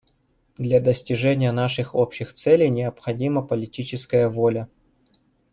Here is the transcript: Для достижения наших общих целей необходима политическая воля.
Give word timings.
Для 0.57 0.79
достижения 0.81 1.51
наших 1.51 1.93
общих 1.93 2.33
целей 2.33 2.69
необходима 2.71 3.43
политическая 3.43 4.29
воля. 4.29 4.67